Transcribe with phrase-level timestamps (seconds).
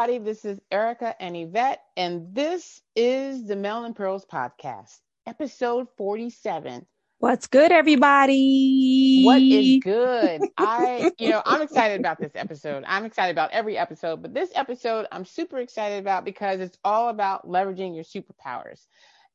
[0.00, 0.24] everybody.
[0.24, 6.86] This is Ericka and Yvette, and this is the Melanin Pearls Podcast, episode 47.
[7.18, 9.24] What's good, everybody?
[9.24, 10.40] What is good?
[10.56, 12.82] I, you know, I'm excited about this episode.
[12.86, 17.10] I'm excited about every episode, but this episode I'm super excited about because it's all
[17.10, 18.86] about leveraging your superpowers.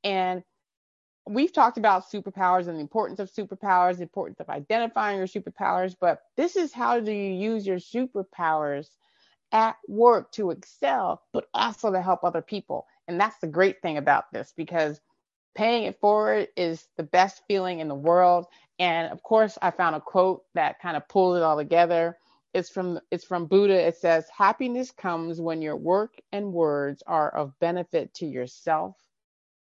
[0.04, 0.42] And
[1.28, 5.96] we've talked about superpowers and the importance of superpowers, the importance of identifying your superpowers,
[6.02, 8.88] but this is how do you use your superpowers
[9.52, 12.88] at work to excel, but also to help other people.
[13.08, 15.00] And that's the great thing about this because
[15.56, 18.48] paying it forward is the best feeling in the world.
[18.80, 22.18] And of course, I found a quote that kind of pulls it all together.
[22.54, 23.88] It's from it's from Buddha.
[23.88, 28.96] It says, "Happiness comes when your work and words are of benefit to yourself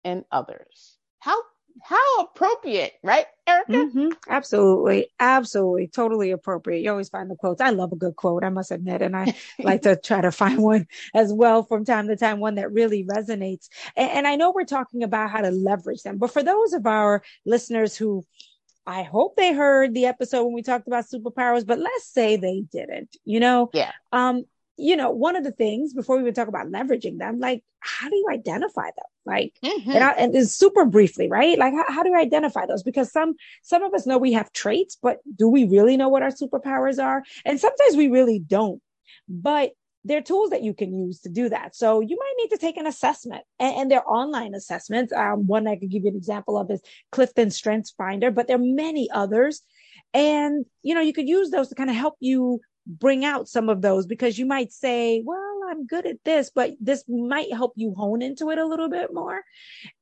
[0.03, 1.37] and others." How
[1.81, 3.65] how appropriate, right, Ericka?
[3.69, 4.09] Mm-hmm.
[4.29, 5.07] Absolutely.
[5.19, 5.87] Absolutely.
[5.87, 6.81] Totally appropriate.
[6.81, 7.61] You always find the quotes.
[7.61, 9.01] I love a good quote, I must admit.
[9.01, 12.55] And I like to try to find one as well from time to time, one
[12.55, 13.67] that really resonates.
[13.95, 16.87] And, and I know we're talking about how to leverage them, but for those of
[16.87, 18.25] our listeners who
[18.87, 22.61] I hope they heard the episode when we talked about superpowers, but let's say they
[22.71, 23.69] didn't, you know?
[23.73, 23.91] Yeah.
[24.11, 24.45] Um,
[24.77, 28.09] you know, one of the things before we even talk about leveraging them, like how
[28.09, 29.05] do you identify them?
[29.25, 29.89] Like, mm-hmm.
[29.89, 31.57] and, I, and it's super briefly, right?
[31.57, 32.83] Like, how, how do you identify those?
[32.83, 36.23] Because some some of us know we have traits, but do we really know what
[36.23, 37.23] our superpowers are?
[37.45, 38.81] And sometimes we really don't.
[39.27, 39.71] But
[40.03, 41.75] there are tools that you can use to do that.
[41.75, 45.11] So you might need to take an assessment, and, and they're online assessments.
[45.13, 46.81] Um, one I could give you an example of is
[47.11, 49.61] Clifton Strengths Finder, but there are many others.
[50.13, 53.69] And you know, you could use those to kind of help you bring out some
[53.69, 57.73] of those because you might say, well, I'm good at this, but this might help
[57.75, 59.41] you hone into it a little bit more.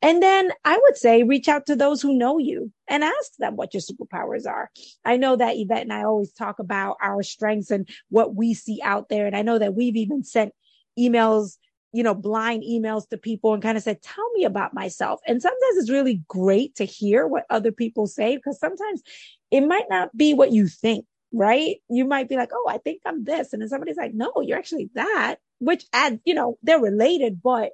[0.02, 3.56] And then I would say reach out to those who know you and ask them
[3.56, 4.70] what your superpowers are.
[5.06, 8.82] I know that Yvette and I always talk about our strengths and what we see
[8.84, 9.26] out there.
[9.26, 10.54] And I know that we've even sent
[11.00, 11.58] emails
[11.96, 15.22] you know, blind emails to people and kind of said, tell me about myself.
[15.28, 19.04] And sometimes it's really great to hear what other people say because sometimes
[19.52, 21.78] it might not be what you think right?
[21.90, 23.52] You might be like, oh, I think I'm this.
[23.52, 27.72] And then somebody's like, no, you're actually that, which add, you know, they're related, but,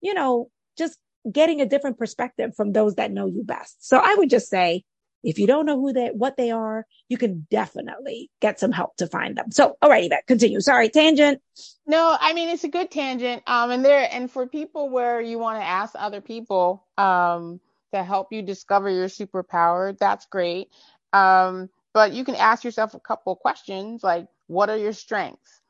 [0.00, 0.98] you know, just
[1.30, 3.86] getting a different perspective from those that know you best.
[3.86, 4.84] So I would just say,
[5.22, 8.96] if you don't know who they, what they are, you can definitely get some help
[8.96, 9.52] to find them.
[9.52, 10.60] So, all right, Yvette, continue.
[10.60, 11.40] Sorry, tangent.
[11.86, 13.42] No, I mean, it's a good tangent.
[13.46, 17.60] Um, and there, and for people where you want to ask other people, um,
[17.94, 20.68] to help you discover your superpower, that's great.
[21.12, 25.60] Um, but you can ask yourself a couple questions like, what are your strengths?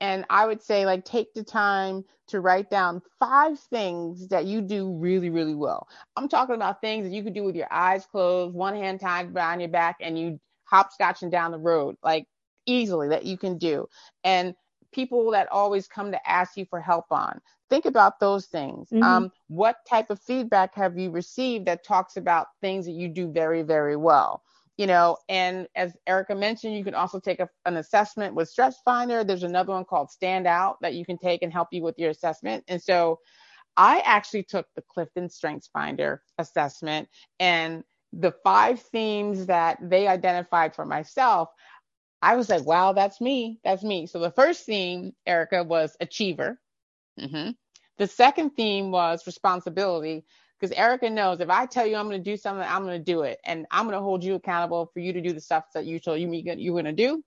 [0.00, 4.60] And I would say, like, take the time to write down five things that you
[4.60, 5.86] do really, really well.
[6.16, 9.32] I'm talking about things that you could do with your eyes closed, one hand tied
[9.32, 12.26] behind your back, and you hopscotching down the road, like
[12.66, 13.86] easily that you can do.
[14.24, 14.56] And
[14.92, 17.40] people that always come to ask you for help on.
[17.70, 18.88] Think about those things.
[18.90, 19.02] Mm-hmm.
[19.02, 23.30] Um, what type of feedback have you received that talks about things that you do
[23.30, 24.42] very, very well?
[24.78, 28.80] You know, and as Ericka mentioned, you can also take a, an assessment with Strengths
[28.84, 29.22] Finder.
[29.22, 32.10] There's another one called Stand Out that you can take and help you with your
[32.10, 32.64] assessment.
[32.68, 33.20] And so
[33.76, 40.74] I actually took the Clifton Strengths Finder assessment and the five themes that they identified
[40.74, 41.48] for myself,
[42.20, 43.58] I was like, wow, that's me.
[43.64, 44.06] That's me.
[44.06, 46.60] So the first theme, Ericka, was achiever.
[47.18, 47.50] Mm-hmm.
[47.98, 50.24] The second theme was responsibility
[50.62, 53.04] because Ericka knows if I tell you I'm going to do something, I'm going to
[53.04, 55.64] do it, and I'm going to hold you accountable for you to do the stuff
[55.74, 57.22] that you told you you're going to do.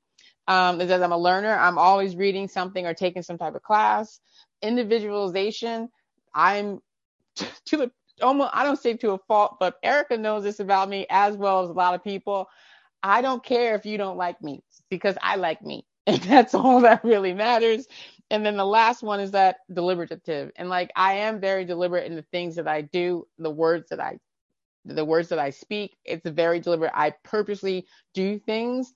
[0.48, 4.22] Um, as I'm a learner, I'm always reading something or taking some type of class.
[4.62, 5.90] Individualization,
[6.34, 6.80] I'm
[7.36, 7.92] to the
[8.22, 11.64] almost I don't say to a fault, but Ericka knows this about me as well
[11.64, 12.48] as a lot of people.
[13.04, 15.86] I don't care if you don't like me because I like me.
[16.08, 17.88] And that's all that really matters
[18.30, 20.52] and then the last one is that deliberative.
[20.56, 24.00] And like i am very deliberate in the things that i do the words that
[24.00, 24.20] i
[24.86, 25.98] the words that i speak.
[26.06, 26.92] It's very deliberate.
[26.94, 28.94] I purposely do things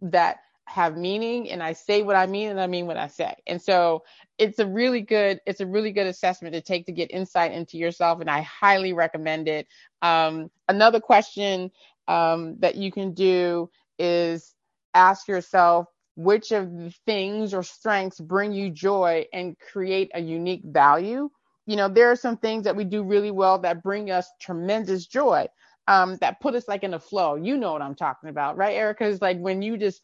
[0.00, 3.34] that have meaning and i say what i mean and i mean what i say.
[3.46, 4.04] And so
[4.36, 7.78] it's a really good it's a really good assessment to take to get insight into
[7.78, 9.66] yourself and i highly recommend it.
[10.02, 11.70] Um, another question
[12.06, 14.54] um, that you can do is
[14.94, 15.86] ask yourself
[16.18, 21.30] which of the things or strengths bring you joy and create a unique value.
[21.66, 25.06] You know, there are some things that we do really well that bring us tremendous
[25.06, 25.48] joy,
[25.88, 27.36] um, that put us like in a flow.
[27.36, 29.02] You know what I'm talking about, right, Ericka?
[29.02, 30.02] It's like when you just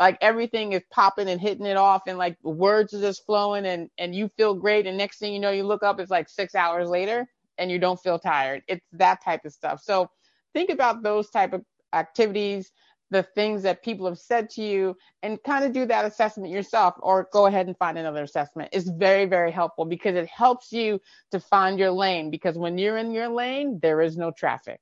[0.00, 3.90] like everything is popping and hitting it off and like words are just flowing and
[3.98, 6.54] and you feel great and next thing you know you look up it's like six
[6.54, 7.26] hours later
[7.58, 10.10] and you don't feel tired it's that type of stuff so
[10.54, 11.64] think about those type of
[11.94, 12.72] activities
[13.10, 16.94] the things that people have said to you and kind of do that assessment yourself
[17.00, 18.70] or go ahead and find another assessment.
[18.72, 22.98] Is very very helpful because it helps you to find your lane because when you're
[22.98, 24.80] in your lane there is no traffic.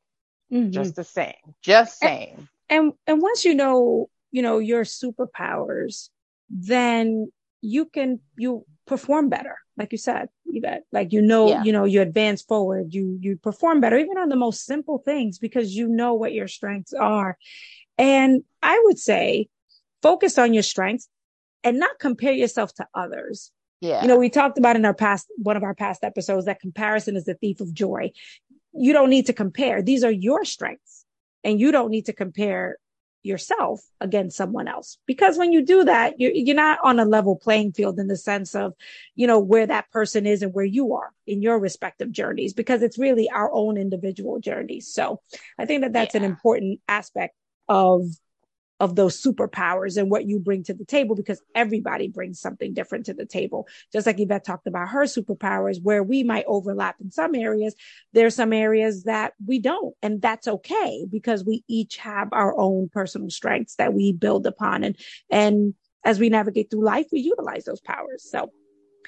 [0.53, 0.71] Mm-hmm.
[0.71, 1.33] just the same
[1.63, 6.11] just saying and, and and once you know you know your superpowers
[6.51, 7.33] then
[7.63, 10.29] you can you perform better like you said
[10.61, 11.63] that like you know yeah.
[11.63, 15.39] you know you advance forward you you perform better even on the most simple things
[15.39, 17.39] because you know what your strengths are
[17.99, 19.49] and i would say
[20.03, 21.09] focus on your strengths
[21.65, 23.51] and not compare yourself to others.
[23.81, 26.61] Yeah you know we talked about in our past one of our past episodes that
[26.61, 28.13] comparison is the thief of joy.
[28.73, 29.83] You don't need to compare.
[29.83, 31.05] These are your strengths
[31.45, 32.77] and you don't need to compare
[33.25, 34.99] yourself against someone else.
[35.07, 38.17] Because when you do that you're, you're not on a level playing field in the
[38.17, 38.73] sense of
[39.17, 42.83] you know where that person is and where you are in your respective journeys because
[42.83, 45.21] it's really our own individual journeys so
[45.59, 46.21] i think that that's yeah.
[46.21, 47.35] an important aspect
[47.69, 48.07] of
[48.83, 53.07] of those superpowers and what you bring to the table because everybody brings something different
[53.07, 53.69] to the table.
[53.93, 57.77] Just like Yvette talked about her superpowers, where we might overlap in some areas,
[58.13, 59.95] there's some areas that we don't.
[60.03, 64.83] And that's okay because we each have our own personal strengths that we build upon.
[64.83, 64.97] And,
[65.31, 65.75] and
[66.05, 68.29] as we navigate through life, we utilize those powers.
[68.29, 68.51] So,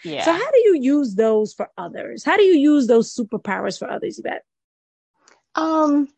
[0.05, 0.23] yeah.
[0.25, 2.23] So how do you use those for others?
[2.23, 4.45] How do you use those superpowers for others, Yvette?
[5.57, 6.09] Um,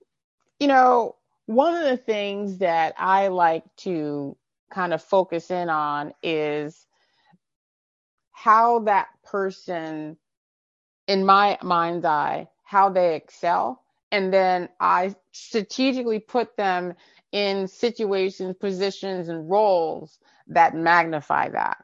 [0.60, 1.16] you know,
[1.46, 4.36] one of the things that I like to
[4.72, 6.86] kind of focus in on is
[8.32, 10.16] how that person,
[11.06, 13.82] in my mind's eye, how they excel.
[14.12, 16.94] And then I strategically put them
[17.32, 21.78] in situations, positions, and roles that magnify that.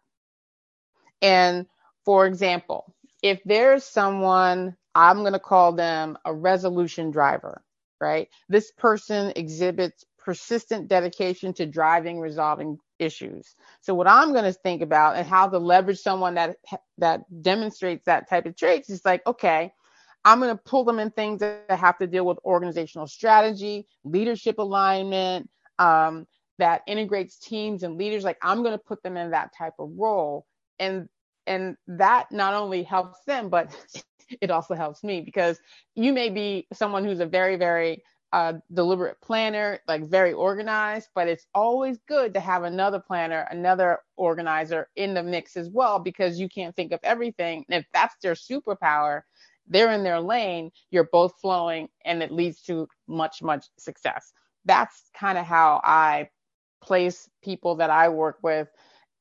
[1.21, 1.67] And
[2.05, 7.63] for example, if there's someone, I'm going to call them a resolution driver
[8.03, 8.29] right?
[8.49, 13.55] This person exhibits persistent dedication to driving, resolving issues.
[13.81, 16.57] So what I'm going to think about and how to leverage someone that
[16.99, 19.73] that demonstrates that type of traits is like, okay,
[20.25, 24.59] I'm going to pull them in things that have to deal with organizational strategy, leadership
[24.59, 26.27] alignment, um,
[26.59, 28.25] that integrates teams and leaders.
[28.25, 30.47] Like I'm going to put them in that type of role,
[30.79, 31.09] and
[31.47, 33.75] and that not only helps them, but
[34.41, 35.61] it also helps me because
[35.95, 38.03] you may be someone who's a very, very
[38.33, 43.99] uh, deliberate planner, like very organized, but it's always good to have another planner, another
[44.17, 47.65] organizer in the mix as well, because you can't think of everything.
[47.69, 49.23] And if that's their superpower,
[49.67, 54.33] they're in their lane, you're both flowing, and it leads to much, much success.
[54.65, 56.29] That's kind of how I
[56.83, 58.69] place people that I work with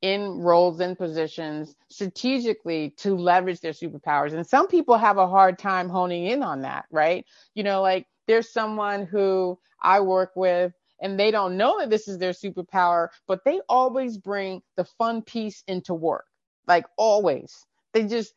[0.02, 4.34] in roles and positions strategically to leverage their superpowers.
[4.34, 7.26] And some people have a hard time honing in on that, right?
[7.54, 12.08] You know, like there's someone who I work with and they don't know that this
[12.08, 16.26] is their superpower, but they always bring the fun piece into work.
[16.68, 17.66] Like always.
[17.94, 18.34] They just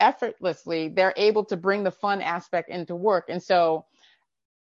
[0.00, 3.26] effortlessly they're able to bring the fun aspect into work.
[3.28, 3.86] And so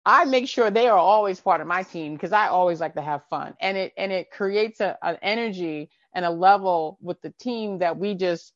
[0.05, 3.01] I make sure they are always part of my team because I always like to
[3.01, 3.55] have fun.
[3.59, 7.97] And it and it creates a, an energy and a level with the team that
[7.97, 8.53] we just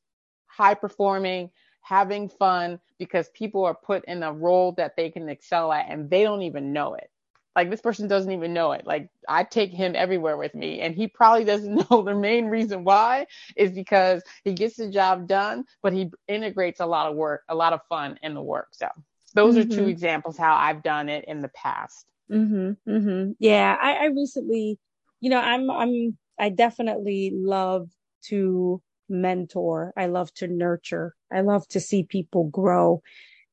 [0.48, 1.50] high performing,
[1.82, 6.10] having fun because people are put in a role that they can excel at and
[6.10, 7.10] they don't even know it.
[7.56, 8.86] Like this person doesn't even know it.
[8.86, 12.84] Like I take him everywhere with me and he probably doesn't know the main reason
[12.84, 17.44] why is because he gets the job done, but he integrates a lot of work,
[17.50, 18.70] a lot of fun in the work.
[18.72, 18.88] So
[19.34, 19.72] those mm-hmm.
[19.72, 19.90] are two mm-hmm.
[19.90, 22.06] examples how I've done it in the past.
[22.32, 23.32] Mm-hmm, mm-hmm.
[23.40, 24.80] Yeah, I, I recently,
[25.20, 27.90] you know, I'm I'm I definitely love
[28.26, 29.94] to mentor.
[29.96, 31.16] I love to nurture.
[31.32, 33.02] I love to see people grow.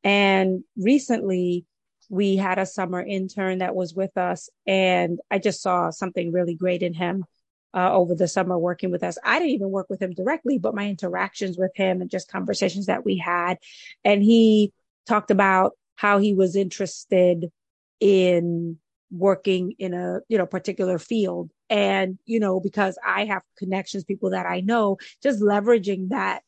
[0.03, 1.67] And recently
[2.09, 6.55] we had a summer intern that was with us and I just saw something really
[6.55, 7.25] great in him.
[7.73, 9.17] Uh, over the summer working with us.
[9.25, 12.87] I didn't even work with him directly, but my interactions with him and just conversations
[12.87, 13.59] that we had.
[14.05, 14.73] And he
[15.07, 17.53] talked about how he was interested
[18.01, 18.79] in
[19.11, 24.31] working in a, you know, particular field and, you know, because I have connections, people
[24.31, 26.43] that I know, just leveraging that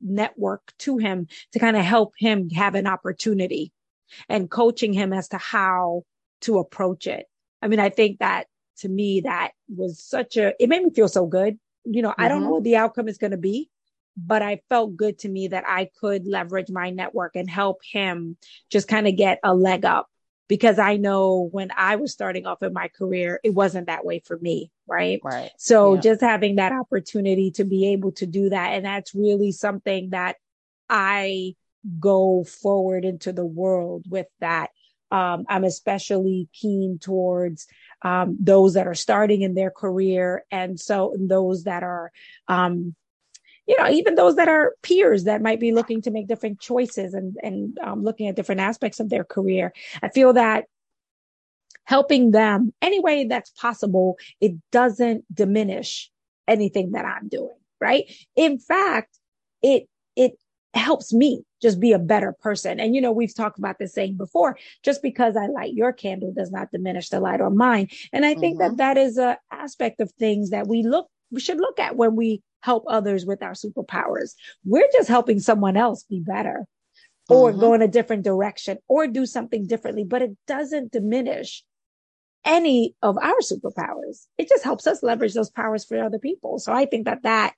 [0.00, 3.72] network to him to kind of help him have an opportunity
[4.28, 6.02] and coaching him as to how
[6.42, 7.26] to approach it.
[7.60, 8.46] I mean, I think that
[8.78, 11.58] to me, that was such a, it made me feel so good.
[11.84, 12.20] You know, mm-hmm.
[12.22, 12.54] I don't know mm-hmm.
[12.54, 13.70] what the outcome is going to be,
[14.16, 18.36] but I felt good to me that I could leverage my network and help him
[18.70, 20.08] just kind of get a leg up
[20.48, 24.18] because I know when I was starting off in my career, it wasn't that way
[24.20, 24.70] for me.
[24.86, 25.20] Right.
[25.22, 25.50] Right.
[25.58, 26.00] So yeah.
[26.00, 28.72] just having that opportunity to be able to do that.
[28.72, 30.36] And that's really something that
[30.88, 31.54] I
[32.00, 34.70] go forward into the world with that
[35.10, 37.66] Um, I'm especially keen towards
[38.02, 42.12] um, those that are starting in their career, and so those that are,
[42.46, 42.94] um,
[43.68, 47.12] you know, even those that are peers that might be looking to make different choices
[47.12, 49.74] and and um, looking at different aspects of their career.
[50.02, 50.64] I feel that
[51.84, 56.10] helping them any way that's possible, it doesn't diminish
[56.46, 58.10] anything that I'm doing, right?
[58.36, 59.18] In fact,
[59.62, 60.38] it it
[60.72, 62.80] helps me just be a better person.
[62.80, 66.32] And you know, we've talked about this saying before, just because I light your candle
[66.32, 67.88] does not diminish the light on mine.
[68.14, 68.76] And I think mm-hmm.
[68.76, 72.16] that that is a aspect of things that we look we should look at when
[72.16, 74.34] we help others with our superpowers.
[74.64, 76.66] We're just helping someone else be better
[77.28, 77.60] or mm-hmm.
[77.60, 81.62] go in a different direction or do something differently, but it doesn't diminish
[82.44, 84.26] any of our superpowers.
[84.38, 86.58] It just helps us leverage those powers for other people.
[86.58, 87.54] So I think that that,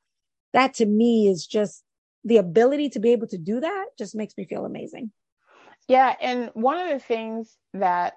[0.52, 1.82] that to me is just
[2.24, 5.12] the ability to be able to do that just makes me feel amazing.
[5.88, 6.14] Yeah.
[6.20, 8.14] And one of the things that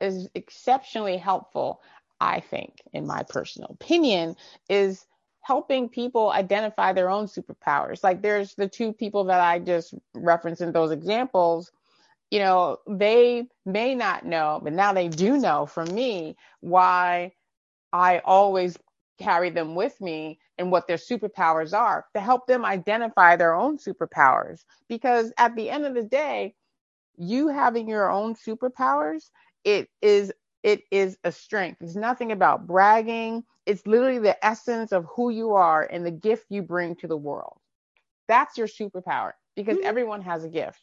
[0.00, 1.80] is exceptionally helpful,
[2.20, 4.36] I think, in my personal opinion,
[4.68, 5.04] is
[5.42, 8.04] helping people identify their own superpowers.
[8.04, 11.70] Like there's the two people that I just referenced in those examples
[12.30, 17.32] you know, they may not know, but now they do know from me why
[17.92, 18.78] I always
[19.20, 23.78] carry them with me and what their superpowers are to help them identify their own
[23.78, 24.60] superpowers.
[24.88, 26.54] Because at the end of the day,
[27.18, 29.30] you having your own superpowers,
[29.64, 31.82] it is it is a strength.
[31.82, 33.44] It's nothing about bragging.
[33.66, 37.16] It's literally the essence of who you are and the gift you bring to the
[37.16, 37.58] world.
[38.28, 39.86] That's your superpower because mm-hmm.
[39.86, 40.80] everyone has a gift.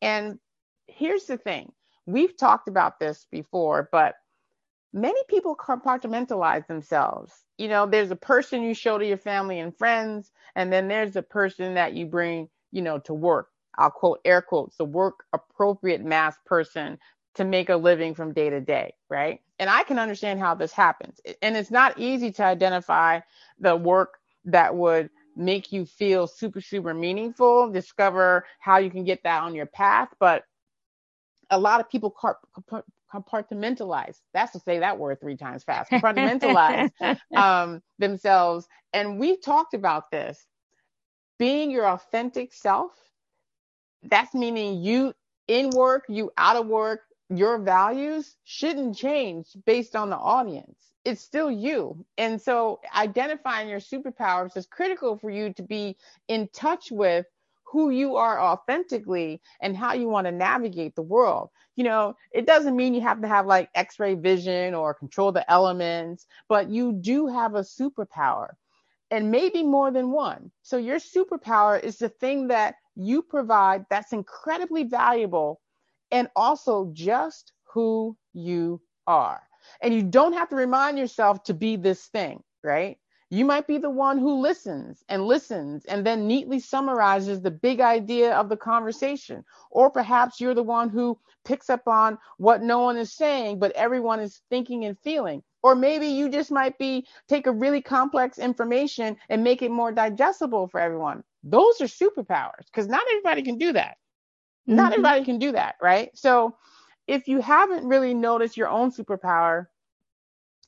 [0.00, 0.38] And
[0.86, 1.72] here's the thing
[2.06, 4.14] we've talked about this before, but
[4.92, 7.34] many people compartmentalize themselves.
[7.58, 11.16] You know, there's a person you show to your family and friends, and then there's
[11.16, 13.48] a person that you bring, you know, to work.
[13.76, 16.98] I'll quote air quotes, the work appropriate mass person
[17.34, 19.40] to make a living from day to day, right?
[19.58, 21.20] And I can understand how this happens.
[21.42, 23.20] And it's not easy to identify
[23.58, 29.22] the work that would make you feel super, super meaningful, discover how you can get
[29.24, 30.08] that on your path.
[30.18, 30.44] But
[31.50, 32.14] a lot of people
[33.12, 34.20] compartmentalize.
[34.34, 35.90] That's to say that word three times fast.
[35.90, 36.90] Compartmentalize
[37.34, 40.46] um, themselves, and we've talked about this.
[41.38, 42.92] Being your authentic self.
[44.02, 45.14] That's meaning you
[45.46, 47.02] in work, you out of work.
[47.30, 50.92] Your values shouldn't change based on the audience.
[51.04, 52.04] It's still you.
[52.18, 55.96] And so identifying your superpowers is critical for you to be
[56.28, 57.26] in touch with
[57.64, 61.50] who you are authentically and how you want to navigate the world.
[61.76, 65.32] You know, it doesn't mean you have to have like x ray vision or control
[65.32, 68.50] the elements, but you do have a superpower
[69.10, 70.50] and maybe more than one.
[70.62, 75.60] So, your superpower is the thing that you provide that's incredibly valuable
[76.10, 79.42] and also just who you are.
[79.82, 82.98] And you don't have to remind yourself to be this thing, right?
[83.30, 87.80] You might be the one who listens and listens and then neatly summarizes the big
[87.80, 89.44] idea of the conversation.
[89.70, 93.72] Or perhaps you're the one who picks up on what no one is saying, but
[93.72, 95.42] everyone is thinking and feeling.
[95.62, 99.92] Or maybe you just might be take a really complex information and make it more
[99.92, 101.22] digestible for everyone.
[101.42, 103.98] Those are superpowers because not everybody can do that.
[104.68, 104.76] Mm-hmm.
[104.76, 106.10] Not everybody can do that, right?
[106.14, 106.56] So
[107.06, 109.66] if you haven't really noticed your own superpower,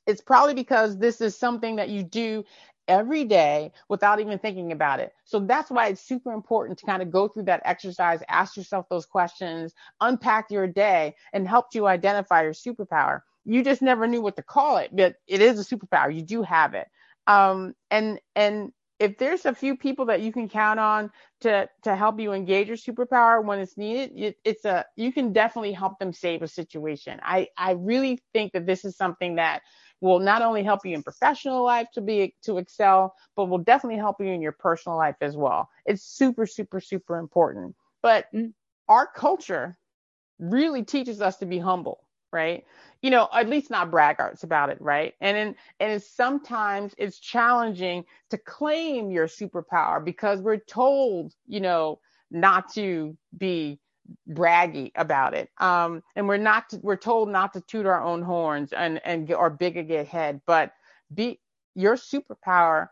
[0.06, 2.44] it's probably because this is something that you do
[2.88, 5.12] every day without even thinking about it.
[5.24, 8.88] So that's why it's super important to kind of go through that exercise, ask yourself
[8.88, 13.20] those questions, unpack your day, and help you identify your superpower.
[13.44, 16.14] You just never knew what to call it, but it is a superpower.
[16.14, 16.88] You do have it.
[17.26, 21.96] Um, and and if there's a few people that you can count on to to
[21.96, 25.98] help you engage your superpower when it's needed it, it's a you can definitely help
[25.98, 27.18] them save a situation.
[27.22, 29.62] I i really think that this is something that
[30.02, 33.98] will not only help you in professional life to be to excel but will definitely
[33.98, 35.70] help you in your personal life as well.
[35.86, 37.74] It's super super super important.
[38.02, 38.52] But mm.
[38.88, 39.78] our culture
[40.38, 42.64] really teaches us to be humble right
[43.02, 45.14] you know, at least not braggarts about it, right?
[45.20, 51.60] And in, and it's sometimes it's challenging to claim your superpower because we're told, you
[51.60, 53.80] know, not to be
[54.30, 55.48] braggy about it.
[55.58, 59.26] Um, and we're not, to, we're told not to toot our own horns and, and
[59.26, 60.72] get, or big get head, but
[61.14, 61.40] be
[61.74, 62.88] your superpower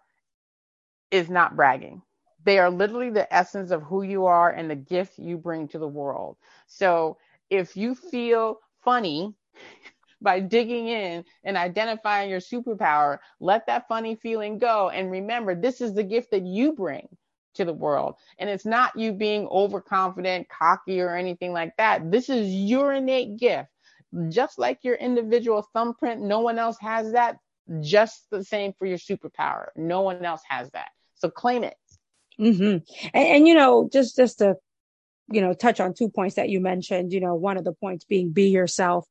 [1.11, 2.00] is not bragging.
[2.45, 5.78] They are literally the essence of who you are and the gift you bring to
[5.78, 6.37] the world.
[6.66, 7.18] So
[7.50, 9.35] if you feel funny
[10.18, 13.18] by digging in and identifying your superpower.
[13.38, 14.88] Let that funny feeling go.
[14.88, 17.07] And remember, this is the gift that you bring
[17.57, 18.14] to the world.
[18.38, 22.11] And it's not you being overconfident, cocky, or anything like that.
[22.11, 23.68] This is your innate gift.
[24.30, 27.37] Just like your individual thumbprint, no one else has that.
[27.80, 29.66] Just the same for your superpower.
[29.76, 30.88] No one else has that.
[31.16, 31.76] So claim it.
[32.40, 32.78] Mm-hmm.
[33.12, 34.54] And, and, you know, just just to
[35.30, 37.12] you know touch on two points that you mentioned.
[37.12, 39.06] You know, one of the points being be yourself.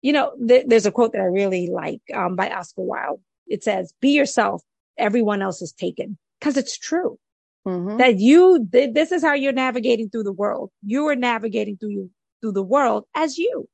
[0.00, 3.20] You know, th- there's a quote that I really like um, by Oscar Wilde.
[3.46, 4.62] It says, "Be yourself.
[4.98, 7.18] Everyone else is taken." Because it's true.
[7.66, 7.98] Mm-hmm.
[7.98, 10.70] That you, th- this is how you're navigating through the world.
[10.84, 13.68] You are navigating through you, through the world as you,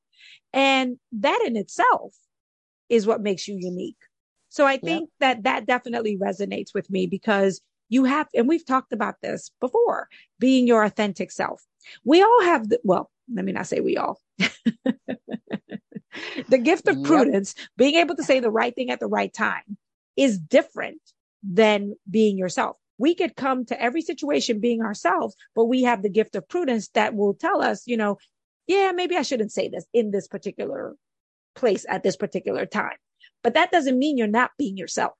[0.53, 2.15] and that in itself
[2.91, 3.97] is what makes you unique.
[4.51, 5.21] So I think yep.
[5.21, 10.09] that that definitely resonates with me because you have, and we've talked about this before,
[10.39, 11.63] being your authentic self.
[12.05, 14.21] We all have the, well, let me not say we all.
[16.49, 17.07] the gift of yep.
[17.07, 19.77] prudence, being able to say the right thing at the right time
[20.17, 21.01] is different
[21.43, 22.77] than being yourself.
[22.99, 26.89] We could come to every situation being ourselves, but we have the gift of prudence
[26.95, 28.19] that will tell us, you know,
[28.67, 30.97] yeah, maybe I shouldn't say this in this particular
[31.55, 32.97] place at this particular time.
[33.43, 35.13] But that doesn't mean you're not being yourself.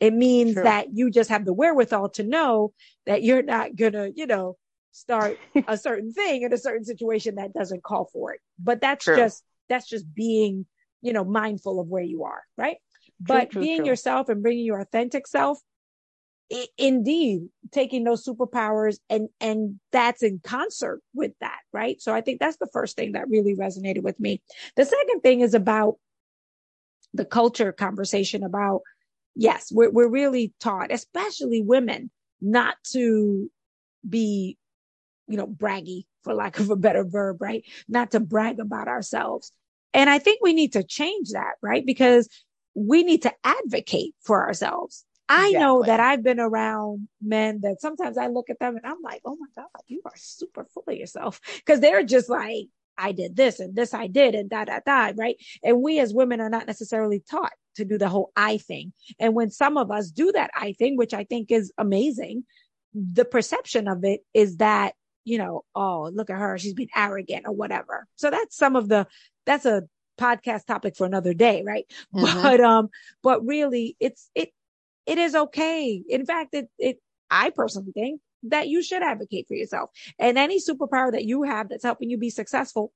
[0.00, 0.64] It means True.
[0.64, 2.72] that you just have the wherewithal to know
[3.06, 4.56] that you're not gonna, you know,
[4.92, 5.38] start
[5.68, 8.40] a certain thing in a certain situation that doesn't call for it.
[8.58, 9.16] But that's True.
[9.16, 10.66] just that's just being,
[11.02, 12.76] you know, mindful of where you are, right?
[13.20, 13.86] but true, being true.
[13.86, 15.58] yourself and bringing your authentic self
[16.52, 22.20] I- indeed taking those superpowers and and that's in concert with that right so i
[22.20, 24.42] think that's the first thing that really resonated with me
[24.76, 25.96] the second thing is about
[27.14, 28.82] the culture conversation about
[29.36, 33.50] yes we're, we're really taught especially women not to
[34.08, 34.56] be
[35.28, 39.52] you know braggy for lack of a better verb right not to brag about ourselves
[39.94, 42.28] and i think we need to change that right because
[42.76, 45.04] we need to advocate for ourselves.
[45.28, 45.58] I exactly.
[45.58, 49.22] know that I've been around men that sometimes I look at them and I'm like,
[49.24, 51.40] oh my God, you are super full of yourself.
[51.66, 52.66] Cause they're just like,
[52.96, 55.36] I did this and this I did and da da da, right?
[55.64, 58.92] And we as women are not necessarily taught to do the whole I thing.
[59.18, 62.44] And when some of us do that I thing, which I think is amazing,
[62.94, 67.44] the perception of it is that, you know, oh, look at her, she's being arrogant
[67.46, 68.06] or whatever.
[68.16, 69.06] So that's some of the,
[69.44, 69.82] that's a
[70.18, 71.84] podcast topic for another day, right?
[72.14, 72.42] Mm-hmm.
[72.42, 72.88] But um,
[73.22, 74.50] but really, it's it
[75.04, 76.02] it is okay.
[76.08, 76.98] In fact, it it
[77.30, 81.68] I personally think that you should advocate for yourself and any superpower that you have
[81.68, 82.92] that's helping you be successful.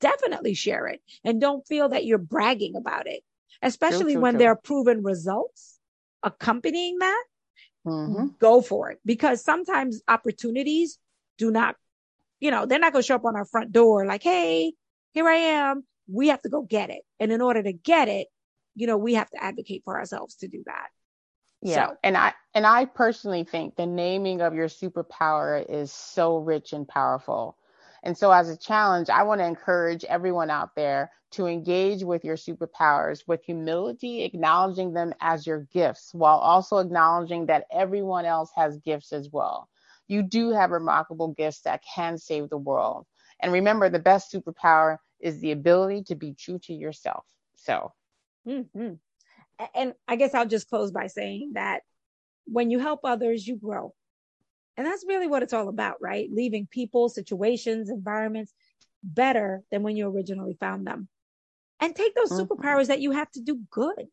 [0.00, 3.22] Definitely share it and don't feel that you're bragging about it,
[3.62, 4.38] especially true, when true.
[4.40, 5.78] there are proven results
[6.22, 7.24] accompanying that.
[7.86, 8.26] Mm-hmm.
[8.38, 10.98] Go for it because sometimes opportunities
[11.38, 11.76] do not,
[12.38, 14.74] you know, they're not going to show up on our front door like, Hey,
[15.12, 17.02] here I am we have to go get it.
[17.18, 18.26] And in order to get it,
[18.74, 20.88] you know, we have to advocate for ourselves to do that.
[21.62, 21.88] Yeah.
[21.88, 21.96] So.
[22.02, 26.88] And I and I personally think the naming of your superpower is so rich and
[26.88, 27.56] powerful.
[28.02, 32.24] And so as a challenge, I want to encourage everyone out there to engage with
[32.24, 38.50] your superpowers with humility, acknowledging them as your gifts while also acknowledging that everyone else
[38.56, 39.68] has gifts as well.
[40.08, 43.06] You do have remarkable gifts that can save the world.
[43.40, 47.24] And remember, the best superpower is the ability to be true to yourself.
[47.56, 47.92] So,
[48.46, 48.94] mm-hmm.
[49.74, 51.82] and I guess I'll just close by saying that
[52.46, 53.94] when you help others, you grow.
[54.76, 56.28] And that's really what it's all about, right?
[56.32, 58.52] Leaving people, situations, environments
[59.02, 61.08] better than when you originally found them.
[61.80, 62.42] And take those mm-hmm.
[62.42, 64.06] superpowers that you have to do good.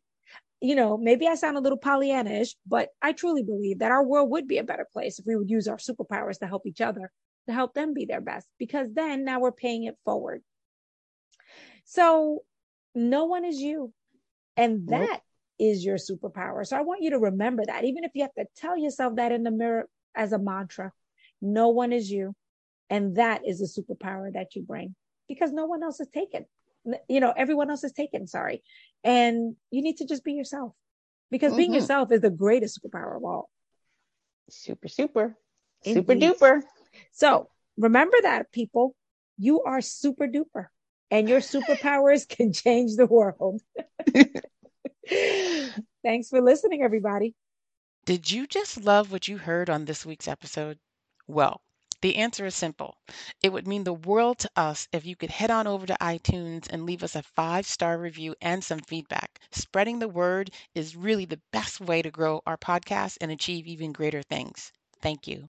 [0.60, 4.30] You know, maybe I sound a little Pollyannish, but I truly believe that our world
[4.32, 7.12] would be a better place if we would use our superpowers to help each other,
[7.48, 10.42] to help them be their best, because then now we're paying it forward.
[11.86, 12.44] So
[12.96, 13.94] no one is you.
[14.56, 15.22] And that nope.
[15.60, 16.66] is your superpower.
[16.66, 19.32] So I want you to remember that, even if you have to tell yourself that
[19.32, 20.92] in the mirror as a mantra,
[21.42, 22.36] no one is you.
[22.90, 24.96] And that is the superpower that you bring
[25.28, 26.46] because no one else is taken.
[27.10, 28.64] You know, everyone else is taken, sorry.
[29.04, 30.74] And you need to just be yourself
[31.30, 31.58] because mm-hmm.
[31.58, 33.50] being yourself is the greatest superpower of all.
[34.50, 35.38] Super, super,
[35.84, 36.00] Indeed.
[36.00, 36.62] super duper.
[37.12, 38.96] So remember that, people.
[39.38, 40.68] You are super duper
[41.12, 43.62] and your superpowers can change the world.
[46.04, 47.36] Thanks for listening, everybody.
[48.08, 50.80] Did you just love what you heard on this week's episode?
[51.28, 51.60] Well,
[52.00, 52.96] the answer is simple.
[53.44, 56.68] It would mean the world to us if you could head on over to iTunes
[56.70, 59.42] and leave us a five star review and some feedback.
[59.52, 63.92] Spreading the word is really the best way to grow our podcast and achieve even
[63.92, 64.72] greater things.
[65.02, 65.50] Thank you.